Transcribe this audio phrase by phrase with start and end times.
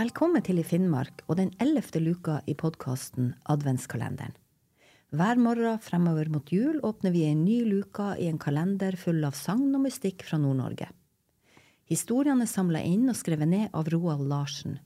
[0.00, 4.32] Velkommen til i Finnmark og den ellevte luka i podkasten Adventskalenderen.
[5.12, 9.36] Hver morgen fremover mot jul åpner vi en ny luka i en kalender full av
[9.36, 10.88] sagn og mystikk fra Nord-Norge.
[11.90, 14.78] Historiene er samla inn og skrevet ned av Roald Larsen.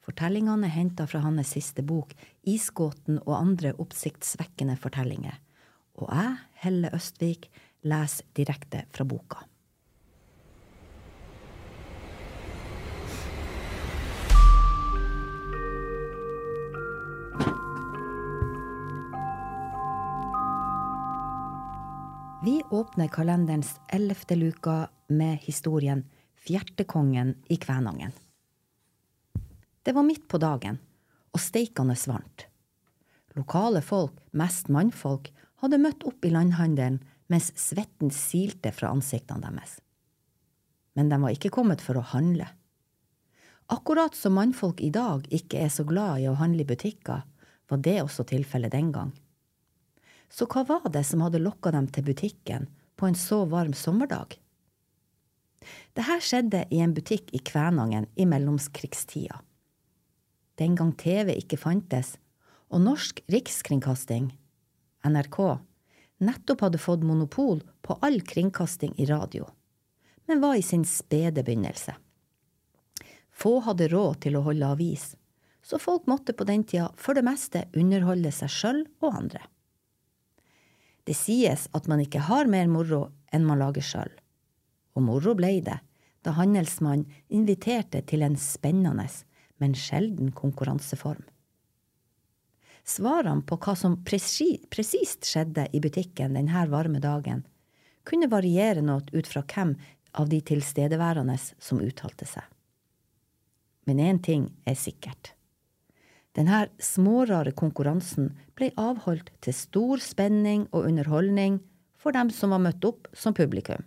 [0.00, 2.16] Fortellingene er henta fra hans siste bok,
[2.48, 5.36] Isgåten og andre oppsiktsvekkende fortellinger.
[6.00, 7.50] Og jeg, Helle Østvik,
[7.84, 9.44] leser direkte fra boka.
[22.44, 28.12] Vi åpner kalenderens ellevte luka med historien Fjertekongen i Kvænangen.
[29.82, 30.78] Det var midt på dagen,
[31.30, 32.46] og steikende varmt.
[33.38, 35.30] Lokale folk, mest mannfolk,
[35.62, 36.98] hadde møtt opp i landhandelen
[37.30, 39.78] mens svetten silte fra ansiktene deres.
[40.98, 42.50] Men de var ikke kommet for å handle.
[43.70, 47.22] Akkurat som mannfolk i dag ikke er så glad i å handle i butikker,
[47.70, 49.14] var det også tilfellet den gang.
[50.32, 54.38] Så hva var det som hadde lokka dem til butikken på en så varm sommerdag?
[55.92, 59.42] Dette skjedde i en butikk i Kvænangen i mellomkrigstida.
[60.58, 62.16] Den gang TV ikke fantes,
[62.72, 64.30] og Norsk Rikskringkasting,
[65.04, 65.38] NRK,
[66.24, 69.46] nettopp hadde fått monopol på all kringkasting i radio,
[70.30, 71.94] men var i sin spede begynnelse.
[73.32, 75.12] Få hadde råd til å holde avis,
[75.62, 79.42] så folk måtte på den tida for det meste underholde seg sjøl og andre.
[81.06, 84.12] Det sies at man ikke har mer moro enn man lager sjøl.
[84.94, 85.78] Og moro blei det
[86.22, 89.08] da handelsmannen inviterte til en spennende,
[89.58, 91.24] men sjelden konkurranseform.
[92.86, 97.44] Svarene på hva som presist skjedde i butikken denne varme dagen,
[98.02, 99.76] kunne variere noe ut fra hvem
[100.18, 102.42] av de tilstedeværende som uttalte seg.
[103.86, 105.34] Men én ting er sikkert.
[106.32, 111.60] Denne smårare konkurransen ble avholdt til stor spenning og underholdning
[112.00, 113.84] for dem som var møtt opp som publikum.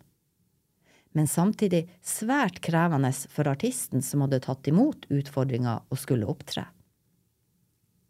[1.16, 6.68] Men samtidig svært krevende for artisten som hadde tatt imot utfordringa og skulle opptre.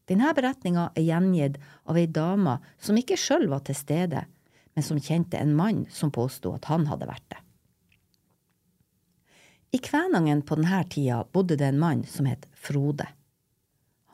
[0.10, 1.58] Denne beretninga er gjengitt
[1.90, 4.26] av ei dame som ikke sjøl var til stede,
[4.76, 7.42] men som kjente en mann som påsto at han hadde vært det.
[9.76, 13.08] I Kvænangen på denne tida bodde det en mann som het Frode.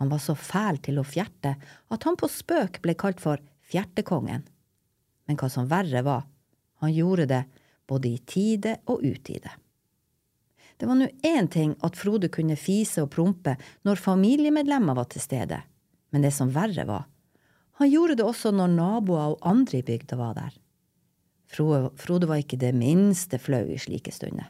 [0.01, 1.51] Han var så fæl til å fjerte
[1.93, 3.37] at han på spøk ble kalt for
[3.69, 4.47] Fjertekongen.
[5.29, 6.23] Men hva som verre var,
[6.81, 7.41] han gjorde det
[7.85, 9.51] både i tide og utide.
[10.81, 13.53] Det var nå én ting at Frode kunne fise og prompe
[13.85, 15.61] når familiemedlemmer var til stede,
[16.09, 17.05] men det som verre var,
[17.77, 20.59] han gjorde det også når naboer og andre i bygda var der.
[21.53, 24.49] Frode var ikke det minste flau i slike stunder.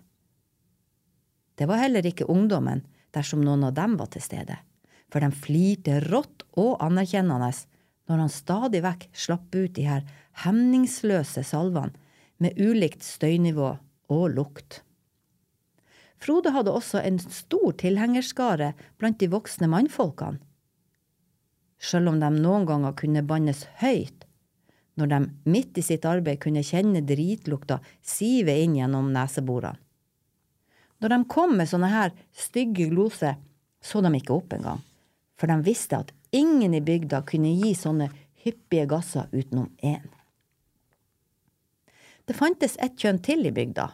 [1.59, 4.63] Det var heller ikke ungdommen dersom noen av dem var til stede
[5.11, 7.51] for de flirte rått og anerkjennende
[8.09, 10.05] når han stadig vekk slapp ut de her
[10.43, 11.95] hemningsløse salvene
[12.41, 13.75] med ulikt støynivå
[14.11, 14.81] og lukt.
[16.21, 18.71] Frode hadde også en stor tilhengerskare
[19.01, 20.41] blant de voksne mannfolkene.
[21.81, 24.27] Selv om de noen ganger kunne bannes høyt,
[24.99, 25.19] når de
[25.49, 29.79] midt i sitt arbeid kunne kjenne dritlukta sive inn gjennom neseborene.
[31.01, 33.39] Når de kom med sånne her stygge gloser,
[33.81, 34.83] så de ikke opp engang
[35.41, 38.11] for de visste at ingen i bygda kunne gi sånne
[38.43, 40.05] hyppige gasser utenom én.
[42.29, 43.87] Det fantes ett kjønn til i bygda,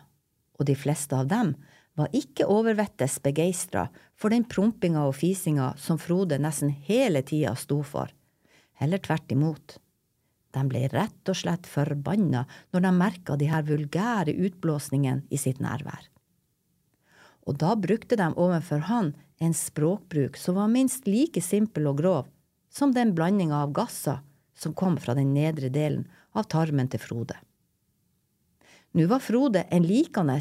[0.59, 1.53] og de fleste av dem
[1.97, 3.87] var ikke overvettes begeistra
[4.19, 8.11] for den prompinga og fisinga som Frode nesten hele tida sto for,
[8.83, 9.77] heller tvert imot.
[10.51, 12.43] De ble rett og slett forbanna
[12.75, 16.11] når de merka de her vulgære utblåsningene i sitt nærvær.
[17.47, 22.31] Og da brukte de overfor han en språkbruk som var minst like simpel og grov
[22.73, 24.19] som den blandinga av gasser
[24.57, 27.37] som kom fra den nedre delen av tarmen til Frode.
[28.97, 30.37] Nå var Frode en likende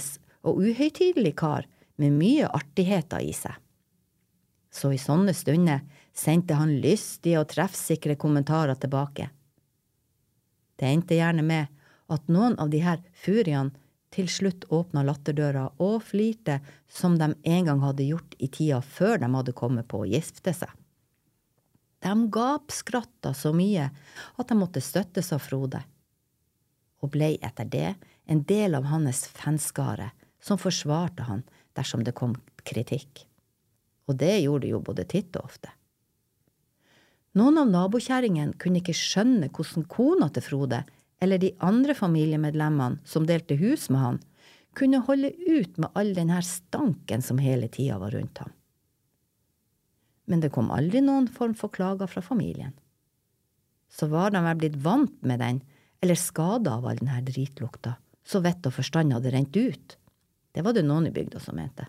[0.46, 1.68] og uhøytidelig kar
[2.00, 3.54] med mye artigheter i seg.
[4.72, 5.84] Så i sånne stunder
[6.16, 9.30] sendte han lystige og treffsikre kommentarer tilbake.
[10.76, 11.72] Det endte gjerne med
[12.12, 13.72] at noen av de her furiene
[14.14, 19.18] til slutt åpna latterdøra og flirte som de en gang hadde gjort i tida før
[19.22, 20.70] de hadde kommet på å gifte seg.
[22.04, 23.88] De gapskratta så mye
[24.36, 25.80] at de måtte støttes av Frode,
[27.02, 27.94] og blei etter det
[28.30, 30.12] en del av hans fanskare
[30.42, 31.42] som forsvarte han
[31.76, 32.36] dersom det kom
[32.66, 33.24] kritikk.
[34.06, 35.72] Og det gjorde de jo både titt og ofte.
[37.36, 40.84] Noen av nabokjerringene kunne ikke skjønne hvordan kona til Frode
[41.20, 44.18] eller de andre familiemedlemmene som delte hus med han,
[44.76, 48.52] kunne holde ut med all denne stanken som hele tida var rundt ham.
[50.26, 52.72] men det kom aldri noen form for klager fra familien.
[53.88, 55.60] Så var de vel blitt vant med den,
[56.02, 57.94] eller skada av all denne dritlukta,
[58.26, 59.96] så vett og forstand hadde rent ut.
[60.52, 61.86] Det var det noen i bygda som mente.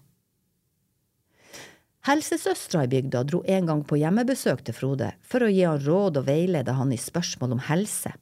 [2.07, 6.21] Helsesøstera i bygda dro en gang på hjemmebesøk til Frode for å gi han råd
[6.21, 8.13] og veilede han i spørsmål om helse.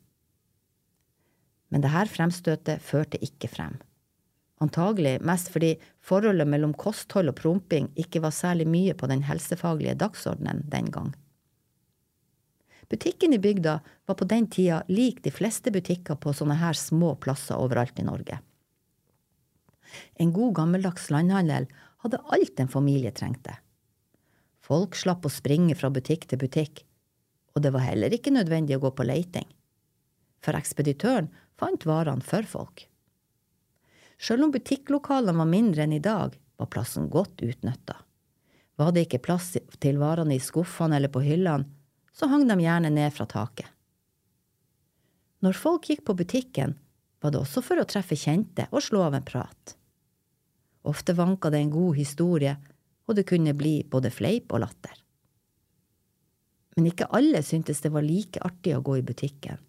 [1.74, 3.78] Men dette fremstøtet førte ikke frem.
[4.64, 5.74] Antagelig mest fordi
[6.04, 11.12] forholdet mellom kosthold og promping ikke var særlig mye på den helsefaglige dagsordenen den gang.
[12.90, 17.16] Butikken i bygda var på den tida lik de fleste butikker på sånne her små
[17.20, 18.40] plasser overalt i Norge.
[20.22, 21.68] En god gammeldags landhandel
[22.06, 23.58] hadde alt en familie trengte.
[24.66, 26.84] Folk slapp å springe fra butikk til butikk,
[27.56, 29.48] og det var heller ikke nødvendig å gå på leiting,
[30.44, 31.30] for ekspeditøren
[31.60, 32.86] fant varene for folk.
[34.18, 37.98] Sjøl om butikklokalene var mindre enn i dag, var plassen godt utnytta.
[38.76, 39.54] Var det ikke plass
[39.84, 41.68] til varene i skuffene eller på hyllene,
[42.16, 43.68] så hang de gjerne ned fra taket.
[45.44, 46.78] Når folk gikk på butikken,
[47.22, 49.76] var det også for å treffe kjente og slå av en prat.
[50.88, 52.56] Ofte vanka det en god historie,
[53.06, 54.96] og det kunne bli både fleip og latter.
[56.76, 59.60] Men ikke alle syntes det var like artig å gå i butikken.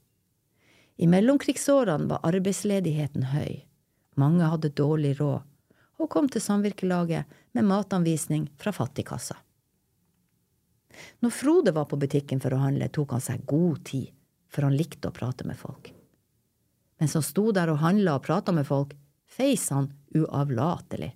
[0.97, 3.65] I mellomkrigsårene var arbeidsledigheten høy.
[4.17, 5.43] Mange hadde dårlig råd,
[6.01, 9.37] og kom til samvirkelaget med matanvisning fra fattigkassa.
[11.21, 14.09] Når Frode var på butikken for å handle, tok han seg god tid,
[14.49, 15.93] for han likte å prate med folk.
[16.97, 18.95] Mens han sto der og handla og prata med folk,
[19.29, 21.13] feis han uavlatelig.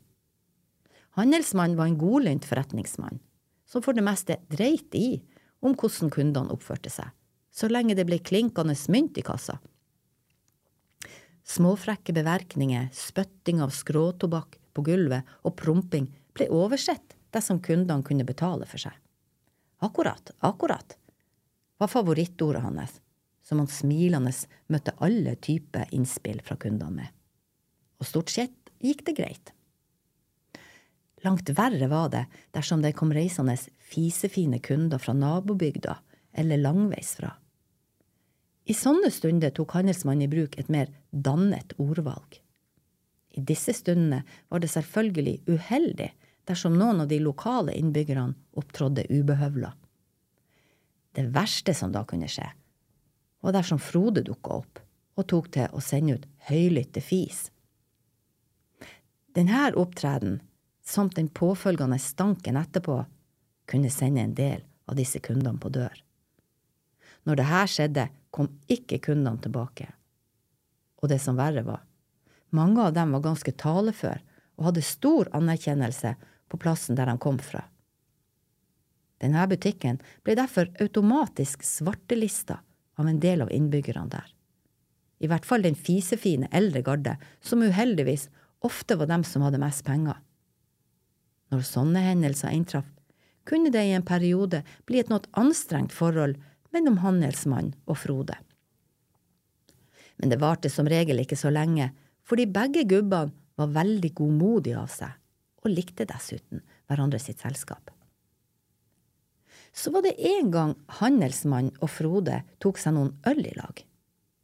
[1.16, 3.16] Handelsmannen var en godlynt forretningsmann,
[3.64, 5.22] som for det meste dreit i
[5.64, 7.08] om hvordan kundene oppførte seg,
[7.50, 9.56] så lenge det ble klinkende mynt i kassa.
[11.50, 16.06] Småfrekke beverkninger, spytting av skråtobakk på gulvet og promping
[16.36, 18.94] ble oversett dersom kundene kunne betale for seg.
[19.82, 20.94] Akkurat, akkurat,
[21.80, 23.00] var favorittordet hans,
[23.42, 24.30] som han smilende
[24.70, 27.10] møtte alle typer innspill fra kundene med.
[27.98, 29.54] Og stort sett gikk det greit.
[31.26, 33.58] Langt verre var det dersom det kom reisende
[33.90, 35.98] fisefine kunder fra nabobygda
[36.32, 37.34] eller langveisfra.
[38.70, 42.38] I sånne stunder tok handelsmannen i bruk et mer dannet ordvalg.
[43.34, 46.10] I disse stundene var det selvfølgelig uheldig
[46.46, 49.72] dersom noen av de lokale innbyggerne opptrådde ubehøvla.
[51.18, 52.46] Det verste som da kunne skje,
[53.42, 54.82] var dersom Frode dukka opp
[55.18, 57.48] og tok til å sende ut høylytte fis.
[59.34, 60.38] Denne opptreden,
[60.86, 63.02] samt den påfølgende stanken etterpå,
[63.70, 65.94] kunne sende en del av disse kundene på dør.
[67.26, 69.88] Når det her skjedde, kom ikke kundene tilbake.
[71.02, 71.82] Og det som verre var,
[72.50, 74.20] mange av dem var ganske talefør
[74.58, 76.14] og hadde stor anerkjennelse
[76.50, 77.62] på plassen der de kom fra.
[79.20, 82.60] Denne butikken ble derfor automatisk svartelista
[83.00, 84.28] av en del av innbyggerne der.
[85.20, 88.28] I hvert fall den fisefine eldre garde, som uheldigvis
[88.64, 90.16] ofte var dem som hadde mest penger.
[91.52, 92.88] Når sånne hendelser inntraff,
[93.48, 96.38] kunne det i en periode bli et noe anstrengt forhold
[96.74, 98.36] mellom handelsmann og Frode.
[100.20, 101.90] Men det varte som regel ikke så lenge,
[102.28, 105.12] fordi begge gubbene var veldig godmodige av seg,
[105.64, 107.90] og likte dessuten hverandre sitt selskap.
[109.72, 113.84] Så var det en gang handelsmann og Frode tok seg noen øl i lag.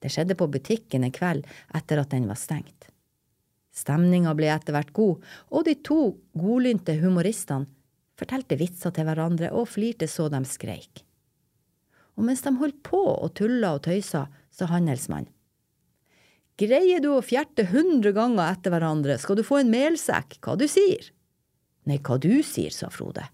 [0.00, 2.90] Det skjedde på butikken en kveld etter at den var stengt.
[3.76, 6.00] Stemninga ble etter hvert god, og de to
[6.37, 7.68] godlynte humoristene
[8.16, 11.06] fortalte vitser til hverandre og flirte så de skreik
[12.17, 15.31] og mens de holdt på og tulla og tøysa, sa handelsmannen.
[16.57, 20.65] Greier du å fjerte hundre ganger etter hverandre, skal du få en melsekk, hva du
[20.71, 21.11] sier?
[21.85, 23.27] Nei, hva du sier, sa Frode.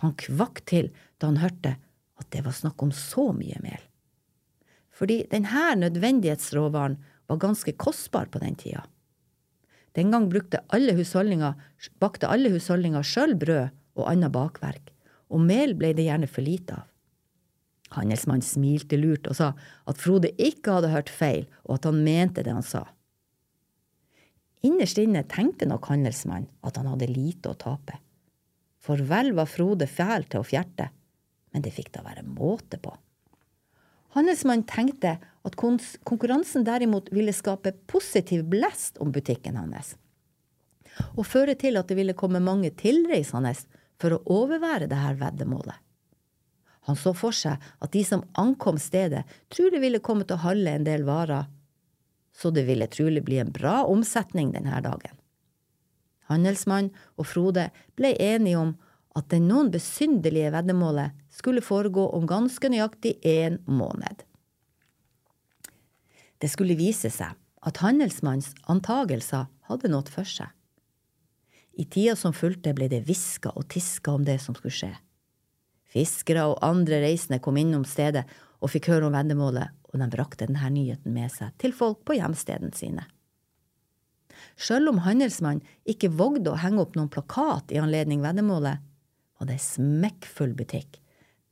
[0.00, 0.88] Han kvakk til
[1.20, 1.74] da han hørte
[2.20, 3.82] at det var snakk om så mye mel.
[4.94, 6.96] Fordi denne nødvendighetsråvaren
[7.28, 8.86] var ganske kostbar på den tida.
[9.94, 11.54] Den gang brukte alle husholdninger,
[12.02, 14.90] bakte alle husholdninger sjøl brød og annet bakverk,
[15.30, 16.88] og mel ble det gjerne for lite av.
[17.92, 19.52] Handelsmannen smilte lurt og sa
[19.90, 22.86] at Frode ikke hadde hørt feil, og at han mente det han sa.
[24.64, 27.98] Innerst inne tenkte nok handelsmannen at han hadde lite å tape.
[28.80, 30.88] For vel var Frode fæl til å fjerte,
[31.52, 32.94] men det fikk da være måte på.
[34.16, 39.96] Handelsmannen tenkte at konkurransen derimot ville skape positiv blest om butikken hans,
[41.18, 43.52] og føre til at det ville komme mange tilreisende
[44.00, 45.83] for å overvære dette veddemålet.
[46.84, 50.76] Han så for seg at de som ankom stedet, trolig ville komme til å handle
[50.76, 51.46] en del varer,
[52.34, 55.14] så det ville trolig bli en bra omsetning denne dagen.
[56.28, 58.74] Handelsmann og Frode ble enige om
[59.14, 64.24] at det noen besynderlige veddemålet skulle foregå om ganske nøyaktig én måned.
[66.42, 70.50] Det skulle vise seg at handelsmannens antagelser hadde nådd for seg.
[71.80, 74.92] I tida som fulgte ble det hviska og tiska om det som skulle skje.
[75.94, 78.24] Fiskere og andre reisende kom innom stedet
[78.58, 82.16] og fikk høre om veddemålet, og de brakte denne nyheten med seg til folk på
[82.18, 83.04] hjemstedene sine.
[84.58, 88.82] Sjøl om handelsmannen ikke vågde å henge opp noen plakat i anledning veddemålet,
[89.38, 90.98] var det smekkfull butikk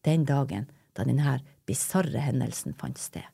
[0.07, 3.27] den dagen da denne bisarre hendelsen fant sted.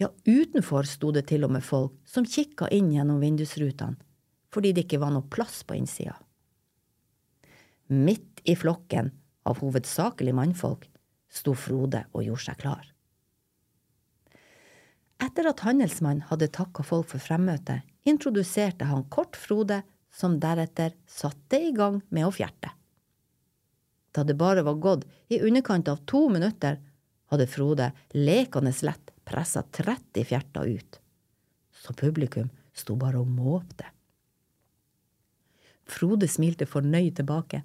[0.00, 4.00] Ja, utenfor sto det til og med folk som kikka inn gjennom vindusrutene,
[4.52, 6.16] fordi det ikke var noe plass på innsida.
[7.92, 9.12] Midt i flokken
[9.44, 10.88] av hovedsakelig mannfolk
[11.32, 12.84] sto Frode og gjorde seg klar.
[15.22, 19.82] Etter at handelsmannen hadde takka folk for fremmøtet, introduserte han kort Frode,
[20.14, 22.70] som deretter satte i gang med å fjerte.
[24.14, 26.78] Da det bare var gått i underkant av to minutter,
[27.32, 31.00] hadde Frode lekende lett pressa 30 fjerter ut,
[31.72, 33.88] så publikum sto bare og måpte.
[35.84, 37.64] Frode smilte fornøyd tilbake,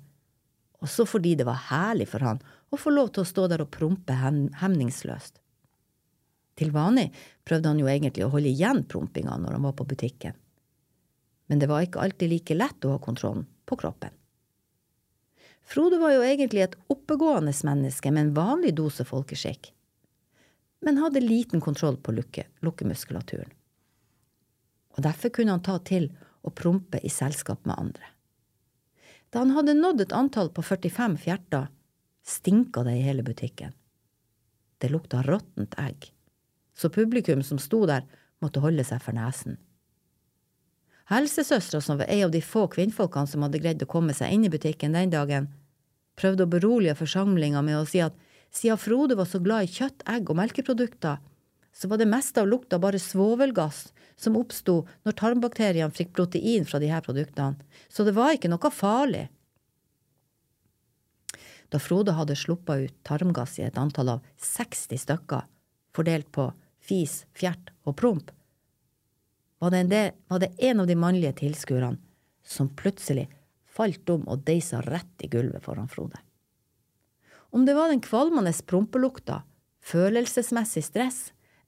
[0.84, 3.72] også fordi det var herlig for han å få lov til å stå der og
[3.74, 5.40] prompe hemningsløst.
[6.60, 7.10] Til vanlig
[7.48, 10.38] prøvde han jo egentlig å holde igjen prompinga når han var på butikken,
[11.50, 14.14] men det var ikke alltid like lett å ha kontrollen på kroppen.
[15.70, 19.72] Frode var jo egentlig et oppegående menneske med en vanlig dose folkeskikk
[20.80, 23.52] men hadde liten kontroll på lukke, lukkemuskulaturen.
[24.98, 26.10] Og derfor kunne han ta til
[26.42, 28.08] å prompe i selskap med andre.
[29.30, 31.68] Da han hadde nådd et antall på 45 fjerter,
[32.26, 33.74] stinka det i hele butikken.
[34.80, 36.12] Det lukta råttent egg,
[36.74, 38.08] så publikum som sto der,
[38.40, 39.58] måtte holde seg for nesen.
[41.10, 44.46] Helsesøstera, som var ei av de få kvinnfolkene som hadde greid å komme seg inn
[44.48, 45.50] i butikken den dagen,
[46.20, 48.16] prøvde å berolige forsamlinga med å si at
[48.54, 51.20] siden Frode var så glad i kjøtt, egg og melkeprodukter,
[51.74, 56.82] så var det meste av lukta bare svovelgass som oppsto når tarmbakteriene fikk protein fra
[56.82, 59.28] disse produktene, så det var ikke noe farlig.
[61.70, 65.46] Da Frode hadde sluppet ut tarmgass i et antall av 60 stykker,
[65.96, 66.50] fordelt på
[66.82, 68.32] fis, fjert og promp,
[69.60, 72.00] var det, en, del, var det en av de mannlige tilskuerne
[72.48, 73.28] som plutselig
[73.68, 76.18] falt om og deisa rett i gulvet foran Frode.
[77.52, 79.42] Om det var den kvalmende prompelukta,
[79.84, 81.20] følelsesmessig stress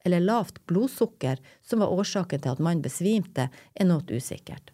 [0.04, 4.72] eller lavt blodsukker som var årsaken til at mannen besvimte, er noe usikkert.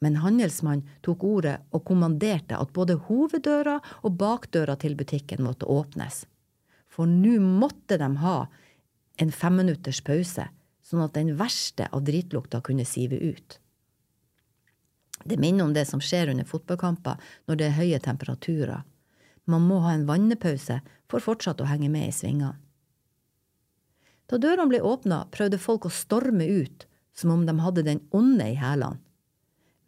[0.00, 6.24] Men handelsmannen tok ordet og kommanderte at både hoveddøra og bakdøra til butikken måtte åpnes.
[6.88, 8.36] For nå måtte de ha
[9.20, 10.46] en femminutters pause,
[10.80, 13.58] sånn at den verste av dritlukta kunne sive ut.
[15.20, 18.80] Det minner om det som skjer under fotballkamper når det er høye temperaturer
[19.50, 20.80] man må ha en vannepause
[21.10, 22.56] for fortsatt å henge med i svingene.
[24.30, 26.86] Da dørene ble åpna, prøvde folk å storme ut
[27.18, 29.00] som om de hadde den onde i hælene,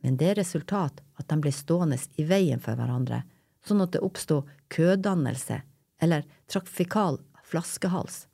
[0.02, 3.20] men det resultat at de ble stående i veien for hverandre,
[3.62, 5.60] sånn at det oppstod kødannelse
[6.02, 8.26] eller trafikal flaskehals.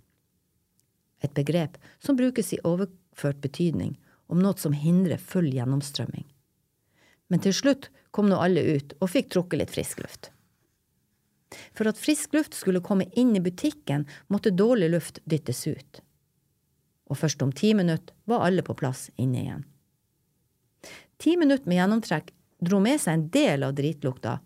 [1.20, 3.98] Et begrep som brukes i overført betydning
[4.32, 6.24] om noe som hindrer full gjennomstrømming.
[7.28, 10.30] Men til slutt kom nå alle ut og fikk trukket litt frisk luft.
[11.76, 16.02] For at frisk luft skulle komme inn i butikken, måtte dårlig luft dyttes ut.
[17.08, 19.64] Og først om ti minutter var alle på plass inne igjen.
[21.18, 24.38] Ti minutter med gjennomtrekk dro med seg en del av dritlukta,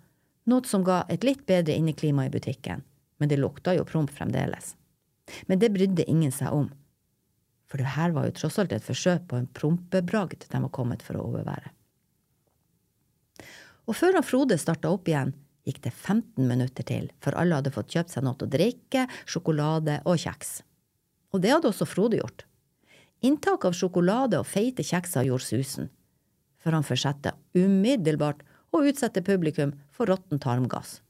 [0.48, 2.84] noe som ga et litt bedre inneklima i butikken,
[3.18, 4.74] men det lukta jo promp fremdeles.
[5.46, 6.70] Men det brydde ingen seg om,
[7.70, 11.04] for det her var jo tross alt et forsøk på en prompebragd de var kommet
[11.04, 11.70] for å overvære.
[13.88, 15.32] Og før han Frode starta opp igjen,
[15.66, 20.00] gikk det 15 minutter til før alle hadde fått kjøpt seg noe å drikke, sjokolade
[20.08, 20.60] og kjeks.
[21.32, 22.44] Og det hadde også Frode gjort.
[23.22, 25.90] Inntak av sjokolade og feite kjekser gjorde susen,
[26.58, 28.42] for han fortsatte umiddelbart
[28.74, 31.00] å utsette publikum for råtten tarmgass.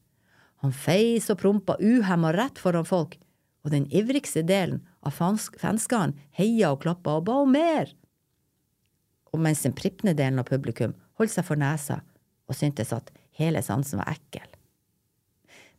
[0.62, 3.16] Han feis og prompa uhemma rett foran folk,
[3.64, 7.90] og den ivrigste delen av fanskaren heia og klappa og ba om mer.
[9.32, 12.02] Og mens den prippende delen av publikum holdt seg for nesa
[12.50, 14.48] og syntes at hele sansen var ekkel.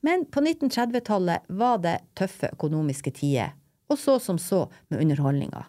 [0.03, 3.53] Men på 1930-tallet var det tøffe økonomiske tider,
[3.88, 5.63] og så som så med underholdninga.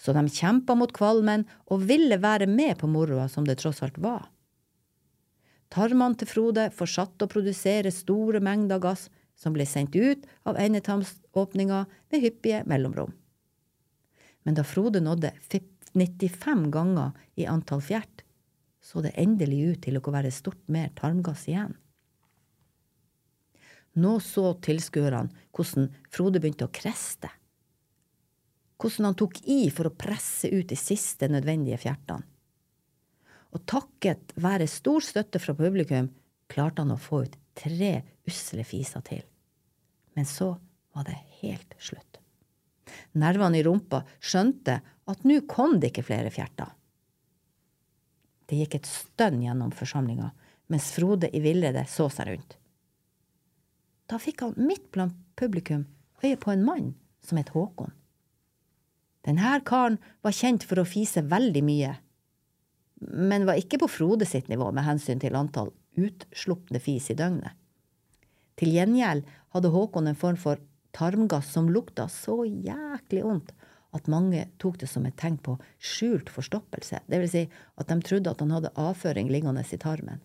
[0.00, 3.98] Så de kjempa mot kvalmen og ville være med på moroa som det tross alt
[4.00, 4.28] var.
[5.72, 11.84] Tarmene til Frode fortsatte å produsere store mengder gass som ble sendt ut av endetarmsåpninga
[12.12, 13.12] med hyppige mellomrom.
[14.46, 15.32] Men da Frode nådde
[15.92, 18.22] 95 ganger i antall fjert,
[18.86, 21.74] så det endelig ut til å være stort mer tarmgass igjen.
[23.98, 27.30] Nå så tilskuerne hvordan Frode begynte å kreste.
[28.76, 32.22] Hvordan han tok i for å presse ut de siste nødvendige fjertene.
[33.56, 36.10] Og takket være stor støtte fra publikum
[36.52, 37.92] klarte han å få ut tre
[38.28, 39.24] usle fiser til.
[40.14, 40.52] Men så
[40.94, 42.20] var det helt slutt.
[43.16, 46.68] Nervene i rumpa skjønte at nå kom det ikke flere fjerter.
[48.46, 50.30] Det gikk et stønn gjennom forsamlinga
[50.72, 52.56] mens Frode i villrede så seg rundt.
[54.10, 55.84] Da fikk han midt blant publikum
[56.24, 57.92] øye på en mann som het Håkon.
[59.26, 61.96] Denne karen var kjent for å fise veldig mye,
[63.02, 67.54] men var ikke på Frode sitt nivå med hensyn til antall utslupne fis i døgnet.
[68.56, 70.62] Til gjengjeld hadde Håkon en form for
[70.96, 73.52] tarmgass som lukta så jæklig ondt
[73.96, 78.32] at mange tok det som et tegn på skjult forstoppelse, vil si at de trodde
[78.32, 80.20] at han hadde avføring liggende i tarmen.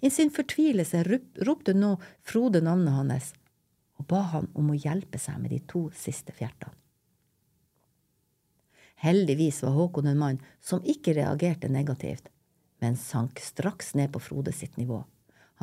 [0.00, 3.32] I sin fortvilelse ropte nå Frode navnet hans
[3.98, 6.74] og ba han om å hjelpe seg med de to siste fjertene.
[9.04, 12.30] Heldigvis var Håkon en mann som ikke reagerte negativt,
[12.80, 15.02] men sank straks ned på Frode sitt nivå.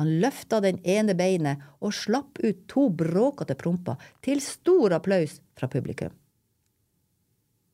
[0.00, 5.68] Han løfta den ene beinet og slapp ut to bråkete promper, til stor applaus fra
[5.68, 6.14] publikum.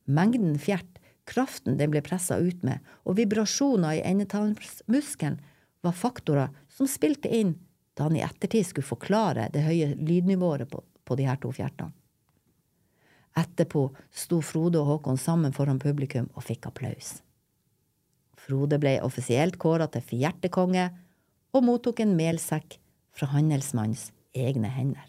[0.09, 0.97] Mengden fjert,
[1.29, 5.37] kraften den ble pressa ut med, og vibrasjoner i endetarmsmuskelen
[5.85, 7.53] var faktorer som spilte inn
[7.93, 11.93] da han i ettertid skulle forklare det høye lydnivået på, på de her to fjertene.
[13.37, 17.19] Etterpå sto Frode og Håkon sammen foran publikum og fikk applaus.
[18.39, 20.87] Frode ble offisielt kåra til fjertekonge
[21.53, 22.79] og mottok en melsekk
[23.15, 25.05] fra handelsmannens egne hender.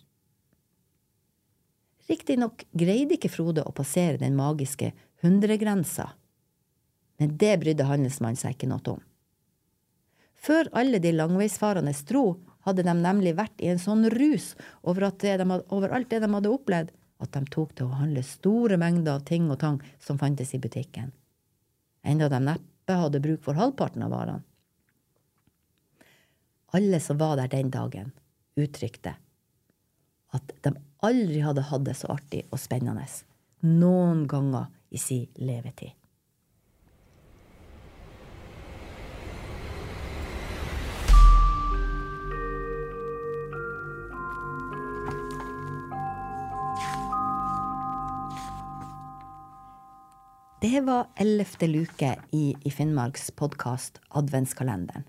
[2.10, 4.90] Riktignok greide ikke Frode å passere den magiske
[5.22, 6.08] hundregrensa,
[7.20, 9.02] men det brydde handelsmannen seg ikke noe om.
[10.40, 15.46] Før alle de langveisfarende dro, hadde de nemlig vært i en sånn rus over, de,
[15.68, 19.24] over, alt det de hadde opplevd, at de tok til å handle store mengder av
[19.28, 21.12] ting og tang som fantes i butikken,
[22.02, 24.46] enda de neppe hadde bruk for halvparten av varene.
[26.76, 28.12] Alle som var der den dagen,
[28.60, 29.16] uttrykte
[30.36, 30.72] at de
[31.06, 33.06] aldri hadde hatt det så artig og spennende
[33.60, 35.96] noen ganger i sin levetid.
[50.60, 55.06] Det var ellevte luke i, i Finnmarks podkast Adventskalenderen.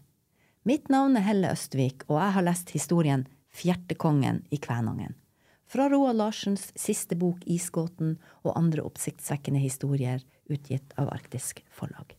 [0.63, 5.17] Mitt navn er Helle Østvik, og jeg har lest historien Fjertekongen i Kvænangen.
[5.71, 10.19] Fra Roald Larsens siste bok Isgåten og andre oppsiktsvekkende historier
[10.51, 12.17] utgitt av Arktisk Forlag.